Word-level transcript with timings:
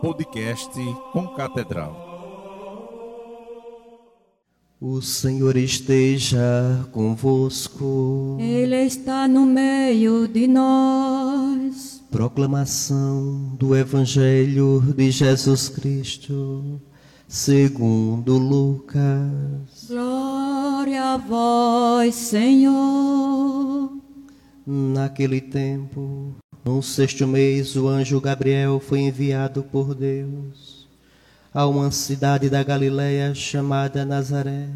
Podcast 0.00 0.74
com 1.12 1.28
Catedral. 1.36 2.10
O 4.80 5.00
Senhor 5.00 5.56
esteja 5.56 6.88
convosco. 6.90 8.36
Ele 8.40 8.82
está 8.82 9.28
no 9.28 9.46
meio 9.46 10.26
de 10.26 10.48
nós. 10.48 12.01
Proclamação 12.12 13.56
do 13.58 13.74
Evangelho 13.74 14.82
de 14.94 15.10
Jesus 15.10 15.70
Cristo, 15.70 16.78
segundo 17.26 18.36
Lucas. 18.36 19.00
Glória 19.88 21.14
a 21.14 21.16
vós, 21.16 22.14
Senhor. 22.14 23.90
Naquele 24.66 25.40
tempo, 25.40 26.34
no 26.62 26.82
sexto 26.82 27.26
mês, 27.26 27.76
o 27.76 27.88
anjo 27.88 28.20
Gabriel 28.20 28.78
foi 28.78 29.00
enviado 29.00 29.62
por 29.62 29.94
Deus 29.94 30.86
a 31.54 31.66
uma 31.66 31.90
cidade 31.90 32.50
da 32.50 32.62
Galiléia 32.62 33.34
chamada 33.34 34.04
Nazaré, 34.04 34.68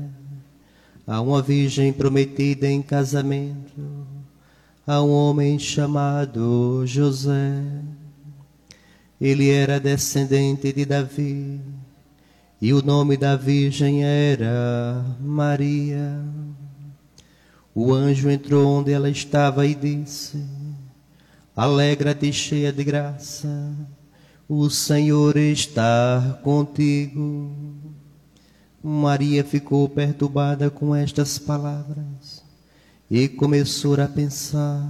a 1.06 1.20
uma 1.20 1.42
virgem 1.42 1.92
prometida 1.92 2.66
em 2.66 2.80
casamento, 2.80 4.05
a 4.86 5.02
um 5.02 5.10
homem 5.10 5.58
chamado 5.58 6.86
José. 6.86 7.60
Ele 9.20 9.50
era 9.50 9.80
descendente 9.80 10.72
de 10.72 10.84
Davi, 10.84 11.60
e 12.62 12.72
o 12.72 12.80
nome 12.80 13.16
da 13.16 13.34
virgem 13.34 14.04
era 14.04 15.04
Maria. 15.20 16.22
O 17.74 17.92
anjo 17.92 18.30
entrou 18.30 18.78
onde 18.78 18.92
ela 18.92 19.10
estava 19.10 19.66
e 19.66 19.74
disse: 19.74 20.40
Alegra-te, 21.56 22.32
cheia 22.32 22.72
de 22.72 22.84
graça, 22.84 23.74
o 24.48 24.70
Senhor 24.70 25.36
está 25.36 26.38
contigo. 26.44 27.50
Maria 28.80 29.42
ficou 29.42 29.88
perturbada 29.88 30.70
com 30.70 30.94
estas 30.94 31.40
palavras 31.40 32.45
e 33.10 33.28
começou 33.28 34.00
a 34.00 34.06
pensar 34.06 34.88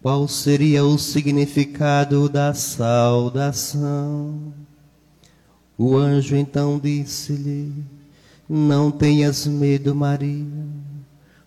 qual 0.00 0.26
seria 0.26 0.84
o 0.84 0.98
significado 0.98 2.28
da 2.28 2.54
saudação. 2.54 4.52
O 5.76 5.96
anjo 5.96 6.36
então 6.36 6.78
disse-lhe: 6.78 7.72
Não 8.48 8.90
tenhas 8.90 9.46
medo, 9.46 9.94
Maria 9.94 10.82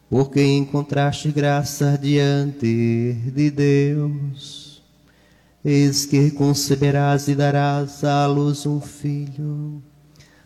porque 0.10 0.42
encontraste 0.42 1.32
graça 1.32 1.98
diante 2.02 3.14
de 3.34 3.52
Deus. 3.52 4.82
Eis 5.64 6.06
que 6.06 6.32
conceberás 6.32 7.28
e 7.28 7.36
darás 7.36 8.04
à 8.04 8.28
luz 8.28 8.66
um 8.66 8.80
filho, 8.80 9.82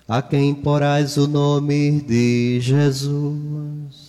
a 0.08 0.22
quem 0.22 0.56
porás 0.56 1.18
o 1.18 1.28
nome 1.28 2.02
de 2.02 2.60
Jesus. 2.62 4.09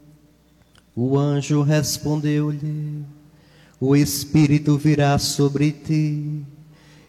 O 0.95 1.17
anjo 1.17 1.61
respondeu-lhe: 1.61 3.05
O 3.79 3.95
Espírito 3.95 4.77
virá 4.77 5.17
sobre 5.17 5.71
ti, 5.71 6.43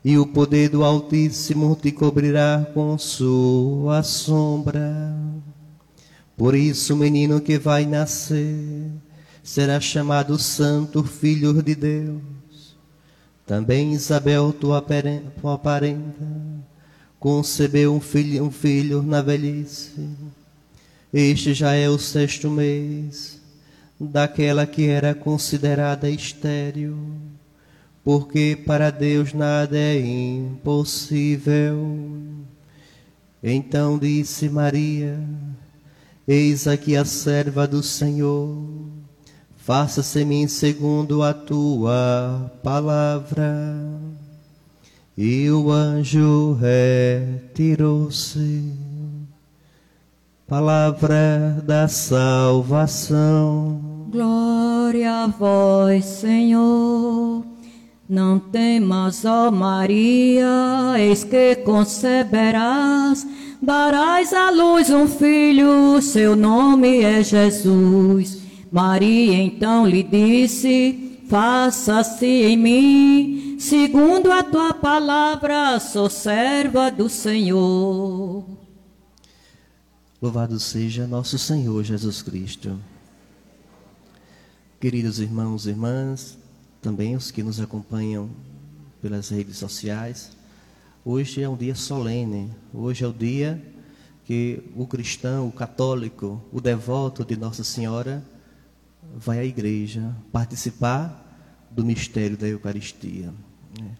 e 0.04 0.16
o 0.16 0.26
poder 0.26 0.69
do 0.69 0.84
Altíssimo 0.84 1.75
te 1.75 1.91
cobrirá 1.91 2.65
com 2.72 2.97
sua 2.97 4.04
sombra. 4.04 5.16
Por 6.37 6.54
isso 6.54 6.94
o 6.94 6.97
menino 6.97 7.41
que 7.41 7.59
vai 7.59 7.84
nascer 7.84 8.91
será 9.43 9.81
chamado 9.81 10.38
Santo 10.38 11.03
Filho 11.03 11.60
de 11.60 11.75
Deus. 11.75 12.76
Também 13.44 13.93
Isabel, 13.93 14.53
tua 14.53 14.81
parenta, 14.81 15.32
concebeu 17.19 17.94
um 17.94 18.00
filho, 18.00 18.44
um 18.44 18.50
filho 18.50 19.03
na 19.03 19.20
velhice. 19.20 20.09
Este 21.12 21.53
já 21.53 21.75
é 21.75 21.88
o 21.88 21.99
sexto 21.99 22.49
mês 22.49 23.41
daquela 24.06 24.66
que 24.66 24.88
era 24.88 25.14
considerada 25.14 26.10
estéril, 26.10 26.96
porque 28.04 28.60
para 28.66 28.90
Deus 28.90 29.32
nada 29.32 29.76
é 29.76 30.00
impossível. 30.00 31.96
Então 33.42 33.98
disse 33.98 34.48
Maria, 34.48 35.18
Eis 36.26 36.66
aqui 36.68 36.96
a 36.96 37.04
serva 37.04 37.66
do 37.66 37.82
Senhor, 37.82 38.56
faça-se-me 39.56 40.48
segundo 40.48 41.22
a 41.22 41.34
tua 41.34 42.50
palavra. 42.62 43.76
E 45.16 45.50
o 45.50 45.70
anjo 45.70 46.54
retirou-se. 46.54 48.72
Palavra 50.46 51.62
da 51.64 51.88
salvação. 51.88 53.91
Glória 54.12 55.24
a 55.24 55.26
vós, 55.26 56.04
Senhor. 56.04 57.42
Não 58.06 58.38
temas, 58.38 59.24
ó 59.24 59.50
Maria, 59.50 60.92
eis 60.98 61.24
que 61.24 61.56
conceberás 61.56 63.26
darás 63.62 64.34
à 64.34 64.50
luz 64.50 64.90
um 64.90 65.08
filho, 65.08 66.02
seu 66.02 66.36
nome 66.36 67.00
é 67.00 67.24
Jesus. 67.24 68.42
Maria 68.70 69.42
então 69.42 69.86
lhe 69.86 70.02
disse: 70.02 71.18
Faça-se 71.30 72.26
em 72.26 72.56
mim, 72.58 73.56
segundo 73.58 74.30
a 74.30 74.42
tua 74.42 74.74
palavra, 74.74 75.80
sou 75.80 76.10
serva 76.10 76.90
do 76.90 77.08
Senhor. 77.08 78.44
Louvado 80.20 80.60
seja 80.60 81.06
nosso 81.06 81.38
Senhor 81.38 81.82
Jesus 81.82 82.20
Cristo. 82.20 82.78
Queridos 84.82 85.20
irmãos 85.20 85.65
e 85.65 85.69
irmãs, 85.69 86.37
também 86.81 87.15
os 87.15 87.31
que 87.31 87.41
nos 87.41 87.60
acompanham 87.60 88.28
pelas 89.00 89.28
redes 89.28 89.56
sociais, 89.56 90.32
Hoje 91.04 91.41
é 91.41 91.48
um 91.48 91.56
dia 91.56 91.76
solene. 91.76 92.50
Hoje 92.75 93.04
é 93.04 93.06
o 93.06 93.12
dia 93.12 93.62
que 94.25 94.60
o 94.75 94.84
cristão, 94.84 95.47
o 95.47 95.53
católico, 95.53 96.43
o 96.53 96.60
devoto 96.60 97.25
de 97.25 97.37
Nossa 97.37 97.62
Senhora 97.62 98.25
vai 99.15 99.38
à 99.38 99.44
igreja 99.44 100.16
participar 100.32 101.70
do 101.70 101.84
mistério 101.84 102.37
da 102.37 102.49
Eucaristia. 102.49 103.32
Né? 103.81 103.97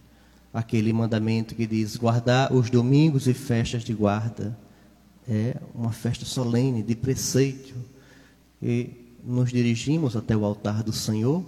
Aquele 0.53 0.91
mandamento 0.91 1.55
que 1.55 1.65
diz 1.65 1.95
guardar 1.95 2.51
os 2.51 2.69
domingos 2.69 3.25
e 3.25 3.33
festas 3.33 3.85
de 3.85 3.93
guarda. 3.93 4.57
É 5.25 5.55
uma 5.73 5.93
festa 5.93 6.25
solene, 6.25 6.83
de 6.83 6.93
preceito. 6.93 7.73
E 8.61 9.02
nos 9.25 9.51
dirigimos 9.51 10.15
até 10.15 10.35
o 10.35 10.45
altar 10.45 10.83
do 10.83 10.93
Senhor 10.93 11.43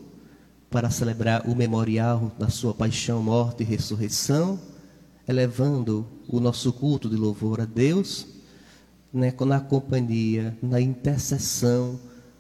para 0.69 0.89
celebrar 0.89 1.48
o 1.48 1.56
memorial 1.56 2.31
da 2.39 2.50
sua 2.50 2.74
paixão, 2.74 3.22
morte 3.22 3.63
e 3.63 3.66
ressurreição 3.66 4.60
elevando 5.27 6.06
o 6.27 6.39
nosso 6.39 6.72
culto 6.72 7.10
de 7.10 7.16
louvor 7.16 7.62
a 7.62 7.66
Deus, 7.66 8.27
né, 9.12 9.33
na 9.45 9.60
companhia, 9.60 10.57
na 10.62 10.80
intercessão 10.80 12.00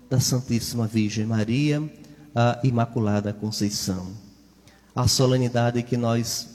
da 0.09 0.19
Santíssima 0.19 0.85
Virgem 0.85 1.25
Maria, 1.25 1.81
a 2.33 2.59
Imaculada 2.63 3.33
Conceição. 3.33 4.11
A 4.95 5.07
solenidade 5.07 5.81
que 5.83 5.97
nós 5.97 6.47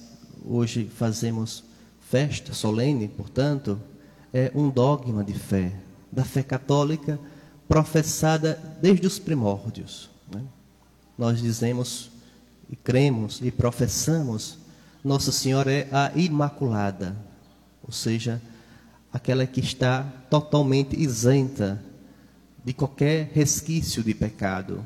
hoje 0.45 0.89
fazemos 0.95 1.65
festa 2.01 2.53
solene, 2.53 3.09
portanto, 3.09 3.81
é 4.33 4.53
um 4.55 4.71
dogma 4.71 5.25
de 5.25 5.35
fé, 5.35 5.73
da 6.13 6.25
fé 6.25 6.43
católica 6.43 7.19
professada 7.71 8.61
desde 8.83 9.07
os 9.07 9.21
primórdios. 9.21 10.11
Né? 10.35 10.43
Nós 11.17 11.41
dizemos 11.41 12.11
e 12.69 12.75
cremos 12.75 13.41
e 13.41 13.53
professamos 13.53 14.59
Nossa 15.05 15.31
Senhora 15.31 15.71
é 15.71 15.89
a 15.93 16.11
Imaculada, 16.17 17.17
ou 17.81 17.93
seja, 17.93 18.43
aquela 19.13 19.47
que 19.47 19.61
está 19.61 20.03
totalmente 20.29 21.01
isenta 21.01 21.81
de 22.65 22.73
qualquer 22.73 23.31
resquício 23.33 24.03
de 24.03 24.15
pecado. 24.15 24.85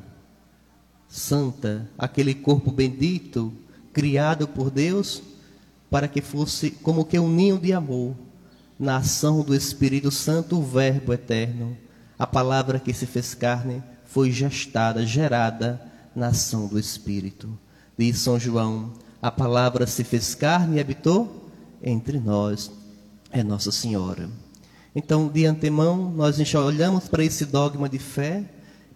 Santa, 1.09 1.89
aquele 1.97 2.35
corpo 2.35 2.69
bendito 2.69 3.51
criado 3.91 4.47
por 4.47 4.69
Deus 4.69 5.23
para 5.89 6.07
que 6.07 6.21
fosse 6.21 6.69
como 6.69 7.03
que 7.03 7.17
um 7.17 7.33
ninho 7.33 7.57
de 7.57 7.73
amor 7.73 8.15
na 8.77 8.97
ação 8.97 9.41
do 9.41 9.55
Espírito 9.55 10.11
Santo, 10.11 10.59
o 10.59 10.63
Verbo 10.63 11.13
eterno, 11.13 11.75
a 12.17 12.25
palavra 12.25 12.79
que 12.79 12.93
se 12.93 13.05
fez 13.05 13.33
carne, 13.33 13.83
foi 14.05 14.31
gestada, 14.31 15.05
gerada 15.05 15.81
na 16.15 16.27
ação 16.27 16.67
do 16.67 16.79
Espírito. 16.79 17.49
Diz 17.97 18.19
São 18.19 18.39
João: 18.39 18.93
a 19.21 19.31
palavra 19.31 19.87
se 19.87 20.03
fez 20.03 20.35
carne 20.35 20.77
e 20.77 20.79
habitou 20.79 21.49
entre 21.81 22.19
nós, 22.19 22.71
é 23.31 23.43
Nossa 23.43 23.71
Senhora. 23.71 24.29
Então, 24.95 25.27
de 25.27 25.45
antemão, 25.45 26.09
nós 26.11 26.37
olhamos 26.55 27.07
para 27.07 27.23
esse 27.23 27.45
dogma 27.45 27.89
de 27.89 27.99
fé, 27.99 28.45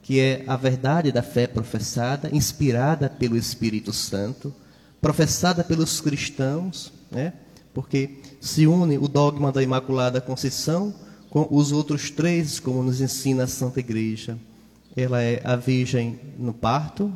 que 0.01 0.19
é 0.19 0.43
a 0.47 0.55
verdade 0.55 1.11
da 1.11 1.21
fé 1.21 1.45
professada, 1.45 2.29
inspirada 2.31 3.09
pelo 3.09 3.35
Espírito 3.35 3.91
Santo, 3.91 4.53
professada 5.01 5.63
pelos 5.63 5.99
cristãos, 5.99 6.93
né? 7.11 7.33
porque 7.73 8.21
se 8.39 8.65
une 8.65 8.97
o 8.97 9.07
dogma 9.07 9.51
da 9.51 9.61
Imaculada 9.61 10.21
Conceição 10.21 10.93
os 11.31 11.71
outros 11.71 12.09
três, 12.09 12.59
como 12.59 12.83
nos 12.83 13.01
ensina 13.01 13.43
a 13.43 13.47
Santa 13.47 13.79
Igreja. 13.79 14.37
Ela 14.95 15.21
é 15.21 15.41
a 15.43 15.55
Virgem 15.55 16.19
no 16.37 16.53
parto, 16.53 17.11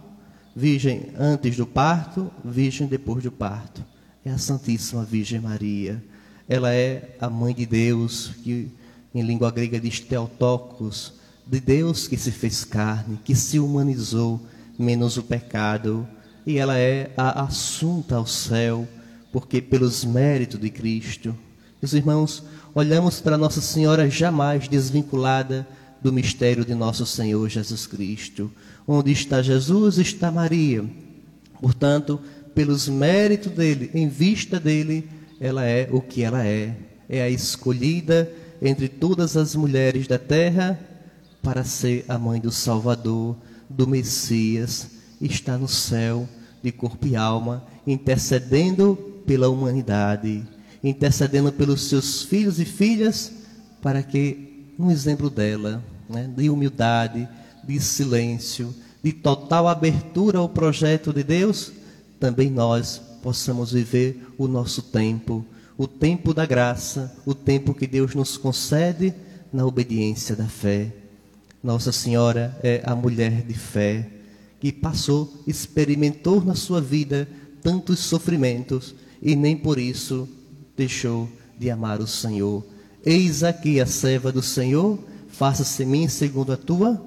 Virgem 0.55 1.07
antes 1.17 1.57
do 1.57 1.65
parto, 1.65 2.31
Virgem 2.45 2.87
depois 2.87 3.23
do 3.23 3.31
parto. 3.31 3.83
É 4.23 4.29
a 4.29 4.37
Santíssima 4.37 5.03
Virgem 5.03 5.39
Maria. 5.39 6.03
Ela 6.47 6.73
é 6.73 7.15
a 7.19 7.29
Mãe 7.29 7.53
de 7.53 7.65
Deus, 7.65 8.31
que 8.43 8.71
em 9.13 9.21
língua 9.21 9.51
grega 9.51 9.79
diz 9.79 9.99
Theotokos, 9.99 11.13
de 11.45 11.59
Deus 11.59 12.07
que 12.07 12.17
se 12.17 12.31
fez 12.31 12.63
carne, 12.63 13.19
que 13.23 13.35
se 13.35 13.59
humanizou, 13.59 14.39
menos 14.77 15.17
o 15.17 15.23
pecado. 15.23 16.07
E 16.45 16.57
ela 16.57 16.77
é 16.77 17.11
a 17.17 17.43
assunta 17.43 18.15
ao 18.15 18.27
céu, 18.27 18.87
porque 19.31 19.61
pelos 19.61 20.05
méritos 20.05 20.59
de 20.59 20.69
Cristo. 20.69 21.35
Meus 21.81 21.93
irmãos, 21.93 22.43
olhamos 22.73 23.19
para 23.21 23.37
Nossa 23.37 23.61
Senhora 23.61 24.09
jamais 24.09 24.67
desvinculada 24.67 25.67
do 26.01 26.11
mistério 26.11 26.65
de 26.65 26.75
nosso 26.75 27.05
Senhor 27.05 27.47
Jesus 27.49 27.87
Cristo. 27.87 28.51
Onde 28.87 29.11
está 29.11 29.41
Jesus, 29.41 29.97
está 29.97 30.31
Maria. 30.31 30.83
Portanto, 31.61 32.19
pelos 32.53 32.89
méritos 32.89 33.51
dele, 33.51 33.89
em 33.93 34.09
vista 34.09 34.59
dele, 34.59 35.09
ela 35.39 35.63
é 35.63 35.87
o 35.91 36.01
que 36.01 36.23
ela 36.23 36.45
é. 36.45 36.75
É 37.07 37.21
a 37.21 37.29
escolhida 37.29 38.29
entre 38.61 38.87
todas 38.87 39.37
as 39.37 39.55
mulheres 39.55 40.07
da 40.07 40.17
terra 40.17 40.79
para 41.41 41.63
ser 41.63 42.05
a 42.07 42.17
mãe 42.17 42.39
do 42.39 42.51
Salvador, 42.51 43.35
do 43.69 43.87
Messias, 43.87 44.89
está 45.19 45.57
no 45.57 45.67
céu 45.67 46.27
de 46.61 46.71
corpo 46.71 47.05
e 47.05 47.15
alma, 47.15 47.65
intercedendo 47.85 48.95
pela 49.25 49.49
humanidade, 49.49 50.43
intercedendo 50.83 51.51
pelos 51.51 51.83
seus 51.83 52.23
filhos 52.23 52.59
e 52.59 52.65
filhas, 52.65 53.31
para 53.81 54.03
que, 54.03 54.65
um 54.77 54.91
exemplo 54.91 55.29
dela, 55.29 55.83
né, 56.09 56.29
de 56.35 56.49
humildade, 56.49 57.27
de 57.63 57.79
silêncio, 57.79 58.73
de 59.01 59.13
total 59.13 59.67
abertura 59.67 60.39
ao 60.39 60.49
projeto 60.49 61.13
de 61.13 61.23
Deus, 61.23 61.71
também 62.19 62.49
nós 62.49 63.01
possamos 63.21 63.71
viver 63.71 64.27
o 64.37 64.47
nosso 64.47 64.81
tempo, 64.81 65.45
o 65.77 65.87
tempo 65.87 66.33
da 66.33 66.45
graça, 66.45 67.15
o 67.25 67.33
tempo 67.33 67.73
que 67.73 67.87
Deus 67.87 68.13
nos 68.13 68.37
concede 68.37 69.13
na 69.51 69.65
obediência 69.65 70.35
da 70.35 70.47
fé. 70.47 70.91
Nossa 71.63 71.91
Senhora 71.91 72.57
é 72.61 72.81
a 72.85 72.95
mulher 72.95 73.43
de 73.43 73.53
fé 73.53 74.09
que 74.59 74.71
passou, 74.71 75.41
experimentou 75.45 76.43
na 76.43 76.55
sua 76.55 76.81
vida 76.81 77.27
tantos 77.61 77.99
sofrimentos 77.99 78.95
e 79.21 79.35
nem 79.35 79.55
por 79.55 79.77
isso 79.77 80.27
deixou 80.75 81.29
de 81.57 81.69
amar 81.69 82.01
o 82.01 82.07
Senhor. 82.07 82.65
Eis 83.05 83.43
aqui 83.43 83.79
a 83.79 83.85
serva 83.85 84.31
do 84.31 84.41
Senhor, 84.41 84.99
faça-se 85.29 85.85
mim 85.85 86.07
segundo 86.07 86.53
a 86.53 86.57
tua 86.57 87.01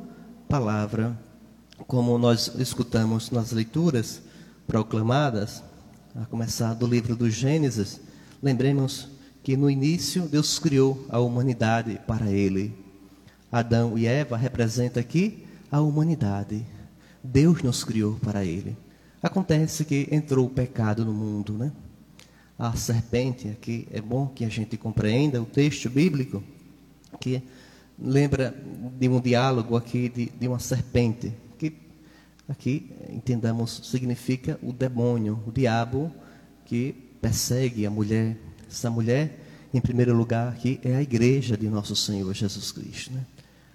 palavra. 0.48 1.18
Como 1.86 2.18
nós 2.18 2.52
escutamos 2.58 3.30
nas 3.30 3.52
leituras 3.52 4.22
proclamadas, 4.66 5.62
a 6.14 6.24
começar 6.24 6.72
do 6.74 6.86
livro 6.86 7.14
do 7.14 7.28
Gênesis, 7.28 8.00
lembremos 8.42 9.08
que 9.42 9.56
no 9.56 9.70
início 9.70 10.22
Deus 10.22 10.58
criou 10.58 11.06
a 11.10 11.18
humanidade 11.20 12.00
para 12.06 12.30
ele. 12.30 12.74
Adão 13.52 13.96
e 13.98 14.06
Eva 14.06 14.36
representam 14.36 15.00
aqui 15.00 15.46
a 15.70 15.80
humanidade. 15.80 16.64
Deus 17.22 17.62
nos 17.62 17.84
criou 17.84 18.14
para 18.14 18.44
ele. 18.44 18.76
Acontece 19.22 19.84
que 19.84 20.08
entrou 20.10 20.46
o 20.46 20.50
pecado 20.50 21.04
no 21.04 21.12
mundo, 21.12 21.52
né? 21.52 21.70
A 22.58 22.74
serpente, 22.74 23.48
aqui 23.48 23.86
é 23.90 24.00
bom 24.00 24.26
que 24.26 24.44
a 24.44 24.48
gente 24.48 24.76
compreenda 24.76 25.40
o 25.40 25.44
texto 25.44 25.90
bíblico, 25.90 26.42
que 27.20 27.42
lembra 27.98 28.54
de 28.98 29.08
um 29.08 29.20
diálogo 29.20 29.76
aqui 29.76 30.08
de, 30.08 30.26
de 30.26 30.48
uma 30.48 30.58
serpente, 30.58 31.32
que 31.58 31.72
aqui, 32.48 32.90
entendamos, 33.10 33.82
significa 33.84 34.58
o 34.62 34.72
demônio, 34.72 35.42
o 35.46 35.52
diabo 35.52 36.10
que 36.64 36.94
persegue 37.20 37.84
a 37.84 37.90
mulher. 37.90 38.36
Essa 38.68 38.90
mulher, 38.90 39.38
em 39.72 39.80
primeiro 39.80 40.14
lugar, 40.14 40.48
aqui 40.48 40.80
é 40.82 40.96
a 40.96 41.02
igreja 41.02 41.56
de 41.56 41.68
nosso 41.68 41.94
Senhor 41.94 42.32
Jesus 42.34 42.72
Cristo. 42.72 43.12
Né? 43.12 43.24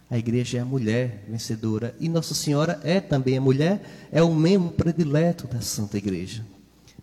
A 0.10 0.18
igreja 0.18 0.58
é 0.58 0.62
a 0.62 0.66
mulher 0.66 1.24
vencedora 1.30 1.96
e 2.00 2.10
Nossa 2.10 2.34
Senhora 2.34 2.80
é 2.84 3.00
também 3.00 3.38
a 3.38 3.42
mulher, 3.42 3.82
é 4.12 4.22
o 4.22 4.36
membro 4.36 4.72
predileto 4.72 5.48
da 5.48 5.62
Santa 5.62 5.98
Igreja. 5.98 6.44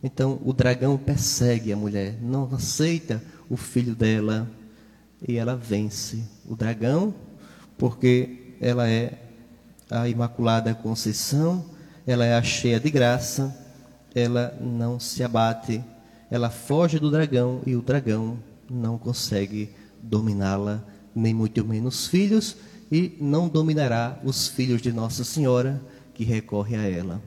Então 0.03 0.41
o 0.45 0.53
dragão 0.53 0.97
persegue 0.97 1.73
a 1.73 1.77
mulher, 1.77 2.19
não 2.23 2.49
aceita 2.55 3.23
o 3.49 3.57
filho 3.57 3.95
dela 3.95 4.49
e 5.27 5.37
ela 5.37 5.57
vence 5.57 6.23
o 6.47 6.55
dragão, 6.55 7.15
porque 7.77 8.55
ela 8.61 8.89
é 8.89 9.19
a 9.91 10.09
Imaculada 10.09 10.75
Conceição, 10.75 11.65
ela 12.07 12.25
é 12.25 12.35
a 12.35 12.43
cheia 12.43 12.79
de 12.79 12.91
graça, 12.91 13.57
ela 14.15 14.57
não 14.61 15.01
se 15.01 15.23
abate, 15.23 15.83
ela 16.31 16.51
foge 16.51 16.99
do 16.99 17.11
dragão 17.11 17.61
e 17.67 17.75
o 17.75 17.83
dragão 17.83 18.39
não 18.71 18.99
consegue 18.99 19.71
dominá-la, 20.03 20.85
nem 21.15 21.35
muito 21.35 21.65
menos 21.65 22.07
filhos, 22.07 22.57
e 22.91 23.17
não 23.21 23.49
dominará 23.49 24.19
os 24.25 24.49
filhos 24.49 24.81
de 24.81 24.93
Nossa 24.93 25.25
Senhora 25.25 25.81
que 26.15 26.25
recorre 26.25 26.77
a 26.77 26.89
ela. 26.89 27.21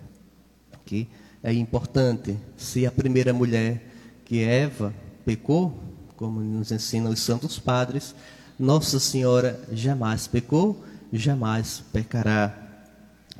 Okay? 0.82 1.08
É 1.44 1.54
importante. 1.54 2.38
Se 2.58 2.86
a 2.86 2.92
primeira 2.92 3.34
mulher, 3.34 3.84
que 4.26 4.40
é 4.40 4.62
Eva, 4.64 4.94
pecou, 5.26 5.78
como 6.16 6.40
nos 6.40 6.72
ensinam 6.72 7.12
os 7.12 7.20
santos 7.20 7.58
padres, 7.58 8.14
Nossa 8.60 9.00
Senhora 9.00 9.60
jamais 9.72 10.28
pecou, 10.28 10.84
jamais 11.12 11.84
pecará. 11.92 12.56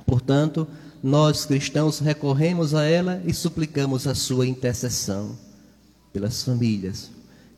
Portanto, 0.06 0.68
nós 1.04 1.46
cristãos 1.46 2.00
recorremos 2.00 2.74
a 2.74 2.84
ela 2.84 3.22
e 3.26 3.34
suplicamos 3.34 4.08
a 4.08 4.16
sua 4.16 4.48
intercessão 4.48 5.38
pelas 6.12 6.44
famílias. 6.44 7.12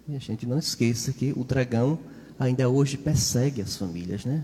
E 0.08 0.16
a 0.16 0.20
gente 0.20 0.46
não 0.46 0.58
esqueça 0.58 1.14
que 1.14 1.34
o 1.36 1.44
dragão 1.44 1.98
ainda 2.38 2.68
hoje 2.68 2.98
persegue 2.98 3.62
as 3.62 3.78
famílias, 3.78 4.26
né? 4.26 4.44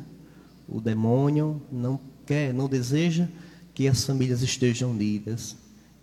O 0.68 0.80
demônio 0.80 1.62
não 1.72 2.00
quer, 2.26 2.54
não 2.54 2.70
deseja 2.70 3.28
que 3.74 3.88
as 3.88 4.04
famílias 4.04 4.42
estejam 4.42 4.92
unidas 4.92 5.56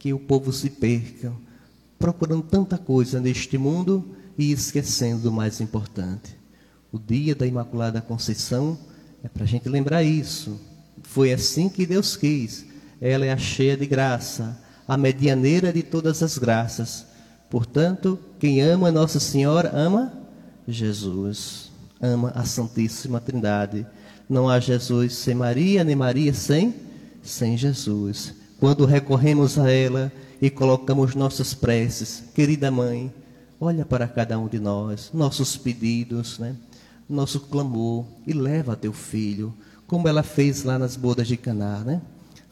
que 0.07 0.13
o 0.13 0.21
povo 0.21 0.53
se 0.53 0.71
perca, 0.71 1.33
procurando 1.99 2.45
tanta 2.45 2.79
coisa 2.79 3.19
neste 3.19 3.59
mundo 3.59 4.15
e 4.39 4.53
esquecendo 4.53 5.29
o 5.29 5.33
mais 5.33 5.61
importante. 5.61 6.39
O 6.93 6.99
dia 7.01 7.35
da 7.35 7.45
Imaculada 7.45 8.01
Conceição 8.01 8.79
é 9.25 9.29
para 9.29 9.43
a 9.43 9.47
gente 9.49 9.69
lembrar 9.69 10.05
isso. 10.05 10.61
Foi 11.03 11.33
assim 11.33 11.69
que 11.69 11.85
Deus 11.85 12.17
quis. 12.17 12.65
Ela 13.01 13.27
é 13.27 13.33
a 13.33 13.37
cheia 13.37 13.77
de 13.77 13.85
graça, 13.85 14.57
a 14.87 14.97
medianeira 14.97 15.73
de 15.73 15.83
todas 15.83 16.23
as 16.23 16.39
graças. 16.39 17.05
Portanto, 17.51 18.17
quem 18.39 18.63
ama 18.63 18.93
Nossa 18.93 19.19
Senhora 19.19 19.73
ama 19.75 20.13
Jesus, 20.69 21.73
ama 22.01 22.31
a 22.33 22.45
Santíssima 22.45 23.21
Trindade. 23.21 23.85
Não 24.31 24.49
há 24.49 24.61
Jesus 24.61 25.17
sem 25.17 25.35
Maria, 25.35 25.83
nem 25.83 25.97
Maria 25.97 26.33
sem, 26.33 26.73
sem 27.25 27.57
Jesus 27.57 28.46
quando 28.59 28.85
recorremos 28.85 29.59
a 29.59 29.71
ela 29.71 30.13
e 30.41 30.51
colocamos 30.51 31.15
nossas 31.15 31.55
preces, 31.55 32.25
querida 32.35 32.71
mãe, 32.71 33.13
olha 33.61 33.85
para 33.85 34.09
cada 34.09 34.39
um 34.39 34.49
de 34.49 34.59
nós, 34.59 35.11
nossos 35.13 35.57
pedidos, 35.57 36.39
né? 36.39 36.57
nosso 37.09 37.41
clamor 37.41 38.05
e 38.27 38.33
leva 38.33 38.77
teu 38.77 38.93
filho, 38.93 39.55
como 39.87 40.09
ela 40.09 40.23
fez 40.23 40.65
lá 40.65 40.79
nas 40.79 40.97
bodas 40.97 41.29
de 41.29 41.37
Caná, 41.37 41.79
né? 41.81 42.03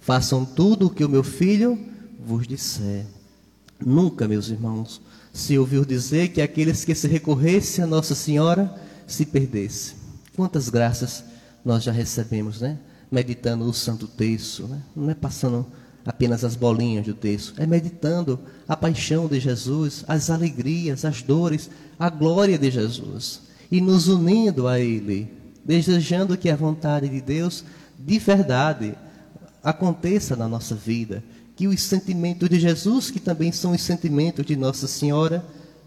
Façam 0.01 0.45
tudo 0.45 0.87
o 0.87 0.91
que 0.91 1.05
o 1.05 1.09
meu 1.09 1.25
filho 1.25 1.79
vos 2.25 2.47
disser. 2.47 3.07
Nunca, 3.85 4.29
meus 4.29 4.49
irmãos, 4.49 5.01
se 5.33 5.59
ouviu 5.59 5.85
dizer 5.85 6.29
que 6.29 6.41
aqueles 6.41 6.85
que 6.85 6.95
se 6.95 7.09
recorressem 7.09 7.83
a 7.83 7.87
Nossa 7.87 8.15
Senhora 8.15 8.73
se 9.07 9.27
perdessem. 9.27 9.97
Quantas 10.37 10.69
graças 10.69 11.25
nós 11.65 11.83
já 11.83 11.91
recebemos, 11.91 12.61
né? 12.61 12.79
Meditando 13.11 13.65
o 13.65 13.73
Santo 13.73 14.07
Terço, 14.07 14.69
né? 14.69 14.81
Não 14.95 15.11
é 15.11 15.15
passando 15.15 15.67
apenas 16.05 16.45
as 16.45 16.55
bolinhas 16.55 17.07
do 17.07 17.15
texto, 17.15 17.55
é 17.57 17.67
meditando 17.67 18.39
a 18.69 18.77
paixão 18.77 19.27
de 19.27 19.41
Jesus, 19.41 20.05
as 20.07 20.29
alegrias, 20.29 21.05
as 21.05 21.23
dores, 21.23 21.71
a 21.99 22.11
glória 22.11 22.59
de 22.59 22.71
Jesus. 22.71 23.43
E 23.71 23.81
nos 23.81 24.09
unindo 24.09 24.69
a 24.69 24.79
Ele, 24.79 25.31
desejando 25.65 26.37
que 26.37 26.51
a 26.51 26.57
vontade 26.57 27.09
de 27.09 27.21
Deus 27.21 27.65
de 27.99 28.19
verdade 28.19 28.95
aconteça 29.63 30.37
na 30.37 30.47
nossa 30.47 30.75
vida, 30.75 31.25
que 31.57 31.67
os 31.67 31.81
sentimentos 31.81 32.49
de 32.49 32.61
Jesus, 32.61 33.11
que 33.11 33.21
também 33.21 33.51
são 33.51 33.73
os 33.73 33.81
sentimentos 33.81 34.45
de 34.45 34.57
Nossa 34.57 34.87
Senhora, 34.87 35.45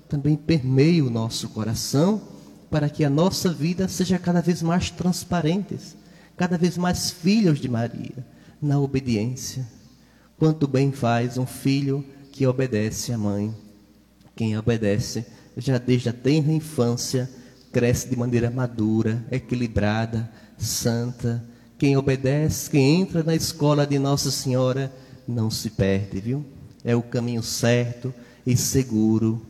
também 0.09 0.35
permeiem 0.35 1.01
o 1.01 1.09
nosso 1.09 1.49
coração, 1.49 2.21
para 2.71 2.89
que 2.89 3.05
a 3.05 3.09
nossa 3.09 3.51
vida 3.51 3.87
seja 3.87 4.17
cada 4.17 4.41
vez 4.41 4.61
mais 4.61 4.89
transparente, 4.89 5.77
cada 6.35 6.57
vez 6.57 6.77
mais 6.77 7.11
filhos 7.11 7.59
de 7.59 7.69
Maria, 7.69 8.25
na 8.61 8.79
obediência. 8.79 9.76
Quanto 10.37 10.67
bem 10.67 10.91
faz 10.91 11.37
um 11.39 11.47
filho 11.47 12.05
que 12.31 12.45
obedece 12.45 13.11
à 13.11 13.17
mãe. 13.17 13.51
Quem 14.35 14.55
obedece, 14.55 15.25
já 15.57 15.79
desde 15.79 16.09
a 16.09 16.13
tenra 16.13 16.51
infância, 16.51 17.27
cresce 17.71 18.07
de 18.07 18.15
maneira 18.15 18.51
madura, 18.51 19.25
equilibrada, 19.31 20.31
santa. 20.55 21.43
Quem 21.79 21.97
obedece, 21.97 22.69
quem 22.69 23.01
entra 23.01 23.23
na 23.23 23.33
escola 23.33 23.87
de 23.87 23.97
Nossa 23.97 24.29
Senhora, 24.29 24.93
não 25.27 25.49
se 25.49 25.71
perde, 25.71 26.19
viu? 26.19 26.45
É 26.83 26.95
o 26.95 27.01
caminho 27.01 27.41
certo 27.41 28.13
e 28.45 28.55
seguro. 28.55 29.43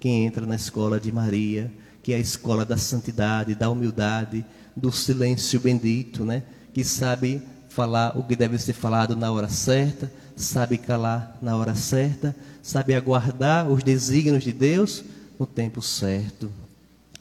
Quem 0.00 0.26
entra 0.26 0.44
na 0.44 0.56
escola 0.56 0.98
de 0.98 1.12
Maria, 1.12 1.72
que 2.02 2.12
é 2.12 2.16
a 2.16 2.20
escola 2.20 2.64
da 2.64 2.76
santidade, 2.76 3.54
da 3.54 3.70
humildade, 3.70 4.44
do 4.74 4.90
silêncio 4.90 5.60
bendito, 5.60 6.24
né? 6.24 6.42
Que 6.74 6.82
sabe 6.82 7.40
falar 7.76 8.16
o 8.16 8.22
que 8.22 8.34
deve 8.34 8.56
ser 8.56 8.72
falado 8.72 9.14
na 9.14 9.30
hora 9.30 9.50
certa, 9.50 10.10
sabe 10.34 10.78
calar 10.78 11.36
na 11.42 11.54
hora 11.54 11.74
certa, 11.74 12.34
sabe 12.62 12.94
aguardar 12.94 13.70
os 13.70 13.82
desígnios 13.82 14.42
de 14.42 14.50
Deus 14.50 15.04
no 15.38 15.44
tempo 15.44 15.82
certo. 15.82 16.50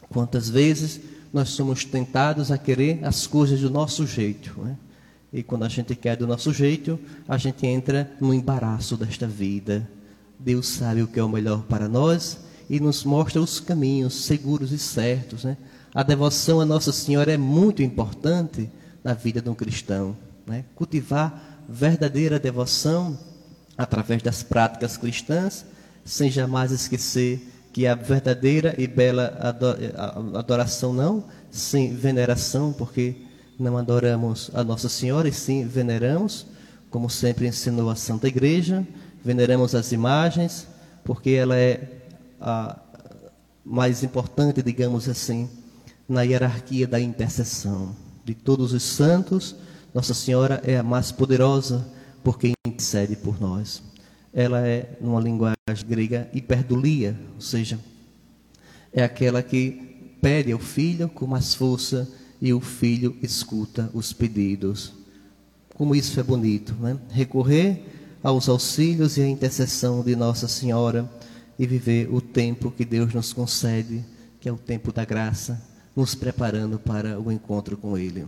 Quantas 0.08 0.50
vezes 0.50 1.02
nós 1.34 1.50
somos 1.50 1.84
tentados 1.84 2.52
a 2.52 2.58
querer 2.58 3.04
as 3.04 3.28
coisas 3.28 3.60
do 3.60 3.70
nosso 3.70 4.08
jeito, 4.08 4.58
né? 4.62 4.78
E 5.34 5.44
quando 5.44 5.66
a 5.66 5.68
gente 5.68 5.94
quer 5.94 6.16
do 6.16 6.26
nosso 6.26 6.54
jeito, 6.54 6.98
a 7.28 7.38
gente 7.38 7.68
entra 7.68 8.10
no 8.22 8.34
embaraço 8.34 8.96
desta 8.96 9.28
vida. 9.28 9.86
Deus 10.40 10.70
sabe 10.70 11.02
o 11.02 11.08
que 11.08 11.20
é 11.20 11.24
o 11.24 11.28
melhor 11.28 11.64
para 11.64 11.90
nós 11.90 12.38
e 12.70 12.80
nos 12.80 13.04
mostra 13.04 13.42
os 13.42 13.60
caminhos 13.60 14.14
seguros 14.24 14.72
e 14.72 14.78
certos. 14.78 15.44
Né? 15.44 15.58
A 15.94 16.02
devoção 16.02 16.62
a 16.62 16.66
Nossa 16.66 16.94
Senhora 16.94 17.34
é 17.34 17.38
muito 17.38 17.84
importante 17.84 18.70
na 19.04 19.14
vida 19.14 19.42
de 19.42 19.50
um 19.50 19.54
cristão. 19.54 20.16
Né? 20.46 20.66
Cultivar 20.76 21.64
verdadeira 21.68 22.40
devoção 22.40 23.18
através 23.78 24.22
das 24.22 24.44
práticas 24.44 24.98
cristãs, 24.98 25.66
sem 26.04 26.30
jamais 26.30 26.72
esquecer 26.72 27.52
que 27.74 27.86
a 27.88 27.96
verdadeira 27.96 28.74
e 28.78 28.88
bela 28.88 29.38
adoração 30.34 30.94
não 30.94 31.26
sem 31.52 31.94
veneração, 31.94 32.72
porque 32.72 33.16
não 33.60 33.78
adoramos 33.78 34.50
a 34.54 34.64
Nossa 34.64 34.88
Senhora 34.88 35.28
e 35.28 35.34
sim 35.34 35.68
veneramos, 35.68 36.46
como 36.90 37.10
sempre 37.10 37.48
ensinou 37.48 37.90
a 37.90 37.96
Santa 37.96 38.28
Igreja, 38.28 38.88
veneramos 39.24 39.74
as 39.76 39.92
imagens, 39.92 40.68
porque 41.04 41.32
ela 41.32 41.58
é 41.58 42.02
a 42.40 42.78
mais 43.66 44.04
importante, 44.04 44.62
digamos 44.62 45.10
assim, 45.10 45.50
na 46.08 46.22
hierarquia 46.22 46.88
da 46.88 47.00
intercessão. 47.00 47.96
De 48.24 48.34
todos 48.34 48.74
os 48.74 48.84
santos, 48.84 49.56
Nossa 49.96 50.14
Senhora 50.14 50.62
é 50.64 50.78
a 50.78 50.84
mais 50.84 51.12
poderosa, 51.12 51.92
porque 52.24 52.52
intercede 52.68 53.16
por 53.16 53.42
nós 53.42 53.82
ela 54.36 54.68
é, 54.68 54.98
numa 55.00 55.22
linguagem 55.22 55.56
grega, 55.88 56.30
hiperdulia, 56.34 57.18
ou 57.36 57.42
seja, 57.42 57.80
é 58.92 59.02
aquela 59.02 59.42
que 59.42 60.18
pede 60.22 60.52
ao 60.52 60.60
filho 60.60 61.08
com 61.08 61.26
mais 61.26 61.56
força 61.56 62.06
e 62.42 62.54
o 62.54 62.60
filho 62.60 63.16
escuta 63.24 63.90
os 63.94 64.12
pedidos. 64.12 64.94
Como 65.74 65.96
isso 65.96 66.20
é 66.20 66.24
bonito, 66.24 66.74
né? 66.74 66.98
Recorrer 67.10 67.82
aos 68.22 68.50
auxílios 68.50 69.16
e 69.16 69.22
à 69.22 69.28
intercessão 69.28 70.04
de 70.04 70.18
Nossa 70.18 70.50
Senhora 70.50 71.10
e 71.58 71.66
viver 71.66 72.14
o 72.14 72.20
tempo 72.20 72.72
que 72.72 72.84
Deus 72.84 73.14
nos 73.14 73.32
concede, 73.32 74.04
que 74.42 74.50
é 74.50 74.52
o 74.52 74.58
tempo 74.58 74.92
da 74.92 75.06
graça, 75.06 75.62
nos 75.96 76.14
preparando 76.14 76.78
para 76.78 77.18
o 77.18 77.32
encontro 77.32 77.78
com 77.78 77.98
Ele. 77.98 78.26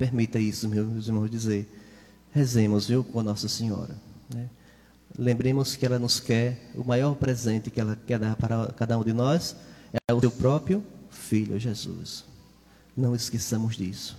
Permita 0.00 0.38
isso, 0.38 0.66
meus 0.66 1.08
irmãos, 1.08 1.30
dizer. 1.30 1.70
Rezemos, 2.32 2.88
viu, 2.88 3.04
com 3.04 3.22
Nossa 3.22 3.50
Senhora. 3.50 3.94
Né? 4.34 4.48
Lembremos 5.18 5.76
que 5.76 5.84
ela 5.84 5.98
nos 5.98 6.18
quer, 6.18 6.70
o 6.74 6.82
maior 6.82 7.14
presente 7.16 7.70
que 7.70 7.78
ela 7.78 7.98
quer 8.06 8.18
dar 8.18 8.34
para 8.34 8.68
cada 8.68 8.98
um 8.98 9.04
de 9.04 9.12
nós 9.12 9.54
é 9.92 10.14
o 10.14 10.18
seu 10.18 10.30
próprio 10.30 10.82
Filho 11.10 11.60
Jesus. 11.60 12.24
Não 12.96 13.14
esqueçamos 13.14 13.76
disso. 13.76 14.16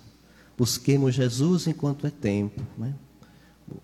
Busquemos 0.56 1.16
Jesus 1.16 1.66
enquanto 1.66 2.06
é 2.06 2.12
tempo, 2.12 2.62
né? 2.78 2.94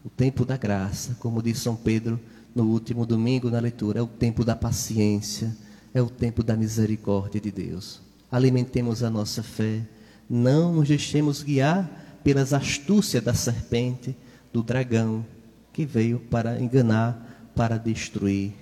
o 0.06 0.10
tempo 0.12 0.46
da 0.46 0.56
graça, 0.56 1.18
como 1.20 1.42
diz 1.42 1.58
São 1.58 1.76
Pedro 1.76 2.20
no 2.54 2.66
último 2.66 3.08
domingo 3.08 3.50
na 3.50 3.60
leitura, 3.60 3.98
é 3.98 4.04
o 4.04 4.08
tempo 4.08 4.46
da 4.46 4.56
paciência, 4.56 5.58
é 5.96 6.02
o 6.02 6.12
tempo 6.12 6.44
da 6.44 6.56
misericórdia 6.56 7.42
de 7.42 7.52
Deus. 7.52 8.02
Alimentemos 8.32 9.02
a 9.02 9.10
nossa 9.10 9.42
fé, 9.42 9.82
não 10.30 10.74
nos 10.74 10.88
deixemos 10.88 11.42
guiar 11.42 12.20
pelas 12.24 12.54
astúcias 12.54 13.24
da 13.24 13.34
serpente, 13.34 14.16
do 14.52 14.62
dragão, 14.62 15.26
que 15.72 15.86
veio 15.86 16.20
para 16.20 16.60
enganar, 16.60 17.52
para 17.56 17.78
destruir. 17.78 18.54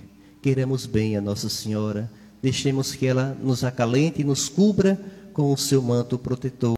Queremos 0.41 0.86
bem 0.86 1.17
a 1.17 1.22
Nossa 1.22 1.50
Senhora, 1.50 2.12
deixemos 2.41 2.93
que 2.93 3.07
ela 3.07 3.36
nos 3.41 3.63
acalente 3.63 4.22
e 4.22 4.25
nos 4.25 4.48
cubra 4.48 5.00
com 5.34 5.51
o 5.51 5.57
seu 5.57 5.81
manto 5.81 6.17
protetor, 6.17 6.75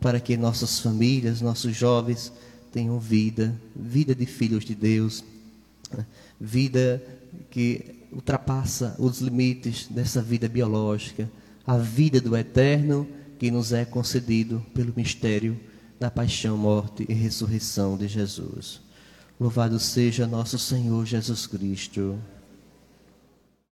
para 0.00 0.20
que 0.20 0.36
nossas 0.36 0.80
famílias, 0.80 1.40
nossos 1.40 1.74
jovens 1.76 2.32
tenham 2.72 2.98
vida, 2.98 3.54
vida 3.74 4.14
de 4.14 4.26
filhos 4.26 4.64
de 4.64 4.74
Deus, 4.74 5.24
vida 6.40 7.02
que 7.50 8.04
ultrapassa 8.12 8.96
os 8.98 9.20
limites 9.20 9.86
dessa 9.88 10.20
vida 10.20 10.48
biológica, 10.48 11.30
a 11.66 11.76
vida 11.76 12.20
do 12.20 12.36
eterno 12.36 13.06
que 13.38 13.50
nos 13.50 13.72
é 13.72 13.84
concedido 13.84 14.64
pelo 14.74 14.92
mistério 14.96 15.58
da 15.98 16.10
paixão, 16.10 16.56
morte 16.56 17.06
e 17.08 17.14
ressurreição 17.14 17.96
de 17.96 18.08
Jesus. 18.08 18.80
Louvado 19.38 19.78
seja 19.78 20.26
nosso 20.26 20.58
Senhor 20.58 21.04
Jesus 21.04 21.46
Cristo. 21.46 22.18